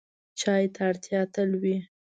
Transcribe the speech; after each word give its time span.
چای 0.39 0.63
ته 0.73 0.81
اړتیا 0.89 1.21
تل 1.33 1.49
وي. 1.61 1.77